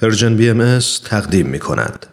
Persian 0.00 0.36
BM 0.36 0.78
تقدیم 1.04 1.46
می 1.46 1.58
کند. 1.58 2.06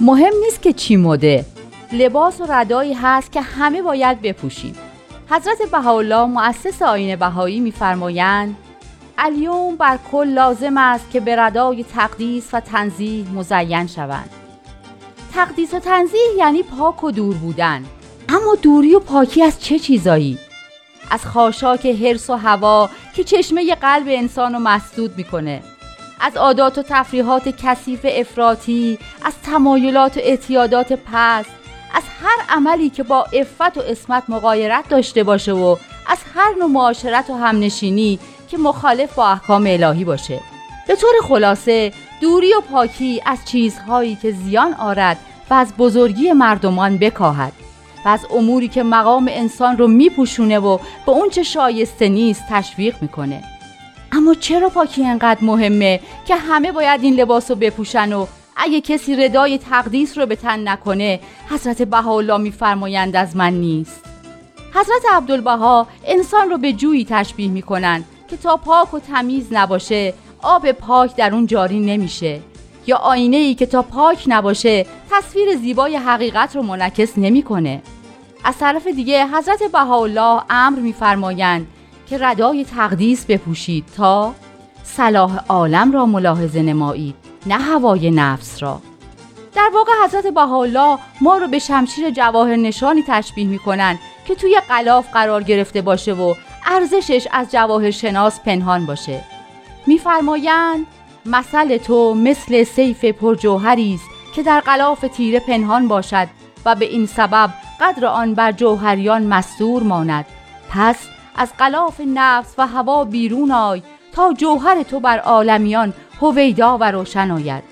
مهم 0.00 0.32
نیست 0.44 0.62
که 0.62 0.72
چی 0.72 0.96
مده. 0.96 1.44
لباس 1.92 2.40
و 2.40 2.46
ردایی 2.48 2.94
هست 2.94 3.32
که 3.32 3.40
همه 3.40 3.82
باید 3.82 4.22
بپوشیم. 4.22 4.74
حضرت 5.30 5.70
بهاءالله 5.72 6.26
مؤسس 6.26 6.82
آیین 6.82 7.16
بهایی 7.16 7.60
میفرمایند 7.60 8.56
الیوم 9.18 9.76
بر 9.76 9.98
کل 10.12 10.28
لازم 10.28 10.76
است 10.76 11.10
که 11.10 11.20
به 11.20 11.36
ردای 11.36 11.84
تقدیس 11.84 12.48
و 12.52 12.60
تنزیه 12.60 13.30
مزین 13.30 13.86
شوند. 13.86 14.43
تقدیس 15.34 15.74
و 15.74 15.78
تنزیه 15.78 16.20
یعنی 16.38 16.62
پاک 16.62 17.04
و 17.04 17.10
دور 17.10 17.34
بودن. 17.34 17.84
اما 18.28 18.54
دوری 18.62 18.94
و 18.94 19.00
پاکی 19.00 19.42
از 19.42 19.62
چه 19.62 19.78
چیزایی؟ 19.78 20.38
از 21.10 21.26
خاشاک 21.26 21.86
حرس 21.86 22.30
و 22.30 22.34
هوا 22.34 22.90
که 23.14 23.24
چشمه 23.24 23.74
قلب 23.74 24.06
انسان 24.08 24.52
رو 24.52 24.58
مسدود 24.58 25.16
می‌کنه. 25.16 25.62
از 26.20 26.36
عادات 26.36 26.78
و 26.78 26.82
تفریحات 26.88 27.48
کثیف 27.48 28.06
افراطی 28.08 28.98
از 29.22 29.32
تمایلات 29.42 30.16
و 30.16 30.20
اعتیادات 30.20 30.92
پست 30.92 31.50
از 31.94 32.02
هر 32.22 32.56
عملی 32.56 32.90
که 32.90 33.02
با 33.02 33.22
افت 33.22 33.78
و 33.78 33.80
اسمت 33.80 34.22
مقایرت 34.28 34.88
داشته 34.88 35.22
باشه 35.24 35.52
و 35.52 35.76
از 36.06 36.18
هر 36.34 36.54
نوع 36.60 36.70
معاشرت 36.70 37.30
و 37.30 37.34
همنشینی 37.34 38.18
که 38.48 38.58
مخالف 38.58 39.14
با 39.14 39.28
احکام 39.28 39.64
الهی 39.66 40.04
باشه. 40.04 40.53
به 40.86 40.96
طور 40.96 41.14
خلاصه 41.22 41.92
دوری 42.20 42.54
و 42.54 42.60
پاکی 42.60 43.22
از 43.26 43.38
چیزهایی 43.44 44.16
که 44.16 44.32
زیان 44.32 44.74
آرد 44.74 45.18
و 45.50 45.54
از 45.54 45.72
بزرگی 45.78 46.32
مردمان 46.32 46.98
بکاهد. 46.98 47.52
و 48.04 48.08
از 48.08 48.26
اموری 48.30 48.68
که 48.68 48.82
مقام 48.82 49.28
انسان 49.30 49.78
رو 49.78 49.88
میپوشونه 49.88 50.58
و 50.58 50.78
به 51.06 51.12
اون 51.12 51.30
چه 51.30 51.42
شایسته 51.42 52.08
نیست 52.08 52.42
تشویق 52.50 52.94
می‌کنه. 53.02 53.42
اما 54.12 54.34
چرا 54.34 54.68
پاکی 54.68 55.04
انقدر 55.04 55.44
مهمه 55.44 56.00
که 56.26 56.36
همه 56.36 56.72
باید 56.72 57.02
این 57.02 57.14
لباس 57.14 57.50
رو 57.50 57.56
بپوشن 57.56 58.12
و 58.12 58.26
اگه 58.56 58.80
کسی 58.80 59.16
ردای 59.16 59.58
تقدیس 59.58 60.18
رو 60.18 60.26
به 60.26 60.36
تن 60.36 60.68
نکنه 60.68 61.20
حضرت 61.50 61.82
بهاءالله 61.82 62.36
میفرمایند 62.36 63.16
از 63.16 63.36
من 63.36 63.52
نیست. 63.52 64.04
حضرت 64.74 65.02
عبدالبها 65.14 65.86
انسان 66.06 66.50
رو 66.50 66.58
به 66.58 66.72
جویی 66.72 67.06
تشبیه 67.10 67.48
می‌کنن 67.48 68.04
که 68.28 68.36
تا 68.36 68.56
پاک 68.56 68.94
و 68.94 68.98
تمیز 68.98 69.46
نباشه 69.52 70.14
آب 70.44 70.72
پاک 70.72 71.16
در 71.16 71.34
اون 71.34 71.46
جاری 71.46 71.80
نمیشه. 71.80 72.40
یا 72.86 72.96
آینه 72.96 73.36
ای 73.36 73.54
که 73.54 73.66
تا 73.66 73.82
پاک 73.82 74.24
نباشه 74.26 74.86
تصویر 75.10 75.56
زیبای 75.56 75.96
حقیقت 75.96 76.56
رو 76.56 76.62
منعکس 76.62 77.18
نمی‌کنه. 77.18 77.82
از 78.44 78.58
طرف 78.58 78.86
دیگه 78.86 79.26
حضرت 79.26 79.62
بهاءالله 79.62 80.42
امر 80.50 80.78
میفرمایند 80.78 81.66
که 82.06 82.18
ردای 82.20 82.64
تقدیس 82.64 83.24
بپوشید 83.24 83.84
تا 83.96 84.34
صلاح 84.84 85.44
عالم 85.48 85.92
را 85.92 86.06
ملاحظه 86.06 86.62
نمایید 86.62 87.14
نه 87.46 87.54
هوای 87.54 88.10
نفس 88.10 88.62
را. 88.62 88.80
در 89.54 89.70
واقع 89.74 89.92
حضرت 90.04 90.26
بهاءالله 90.26 90.98
ما 91.20 91.38
رو 91.38 91.48
به 91.48 91.58
شمشیر 91.58 92.10
جواهر 92.10 92.56
نشانی 92.56 93.04
تشبیه 93.08 93.46
می‌کنن 93.46 93.98
که 94.26 94.34
توی 94.34 94.60
قلاف 94.68 95.12
قرار 95.12 95.42
گرفته 95.42 95.82
باشه 95.82 96.12
و 96.12 96.34
ارزشش 96.66 97.28
از 97.32 97.52
جواهر 97.52 97.90
شناس 97.90 98.40
پنهان 98.40 98.86
باشه. 98.86 99.24
میفرمایند 99.86 100.86
مثل 101.26 101.78
تو 101.78 102.14
مثل 102.14 102.64
سیف 102.64 103.04
پرجوهری 103.04 103.94
است 103.94 104.04
که 104.34 104.42
در 104.42 104.60
قلاف 104.60 105.00
تیره 105.00 105.40
پنهان 105.40 105.88
باشد 105.88 106.28
و 106.64 106.74
به 106.74 106.84
این 106.84 107.06
سبب 107.06 107.50
قدر 107.80 108.06
آن 108.06 108.34
بر 108.34 108.52
جوهریان 108.52 109.26
مستور 109.26 109.82
ماند. 109.82 110.26
پس 110.70 110.96
از 111.36 111.52
قلاف 111.58 112.00
نفس 112.06 112.54
و 112.58 112.66
هوا 112.66 113.04
بیرون 113.04 113.50
آی 113.50 113.82
تا 114.12 114.32
جوهر 114.32 114.82
تو 114.82 115.00
بر 115.00 115.18
عالمیان 115.18 115.92
هویدا 116.20 116.78
و 116.78 116.90
روشن 116.90 117.30
آید. 117.30 117.64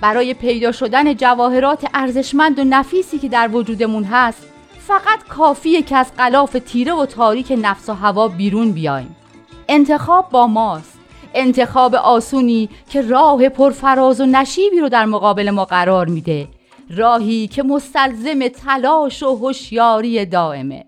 برای 0.00 0.34
پیدا 0.34 0.72
شدن 0.72 1.14
جواهرات 1.14 1.86
ارزشمند 1.94 2.58
و 2.58 2.64
نفیسی 2.64 3.18
که 3.18 3.28
در 3.28 3.48
وجودمون 3.52 4.04
هست 4.04 4.48
فقط 4.86 5.24
کافیه 5.28 5.82
که 5.82 5.96
از 5.96 6.12
قلاف 6.18 6.56
تیره 6.66 6.92
و 6.92 7.06
تاریک 7.06 7.58
نفس 7.62 7.88
و 7.88 7.92
هوا 7.92 8.28
بیرون 8.28 8.72
بیایم. 8.72 9.16
انتخاب 9.68 10.28
با 10.30 10.46
ماست. 10.46 10.93
انتخاب 11.34 11.94
آسونی 11.94 12.68
که 12.90 13.02
راه 13.02 13.48
پرفراز 13.48 14.20
و 14.20 14.26
نشیبی 14.26 14.80
رو 14.80 14.88
در 14.88 15.04
مقابل 15.04 15.50
ما 15.50 15.64
قرار 15.64 16.06
میده. 16.06 16.48
راهی 16.90 17.48
که 17.48 17.62
مستلزم 17.62 18.48
تلاش 18.48 19.22
و 19.22 19.36
هوشیاری 19.36 20.26
دائمه. 20.26 20.84